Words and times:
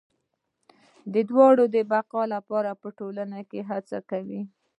دواړه 1.29 1.63
د 1.75 1.77
بقا 1.91 2.23
لپاره 2.35 2.71
په 2.81 2.87
ټولنو 2.97 3.39
کې 3.49 3.59
هڅه 3.69 3.97
کوي. 4.09 4.41